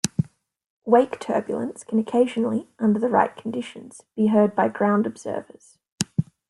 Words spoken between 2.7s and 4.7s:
under the right conditions, be heard by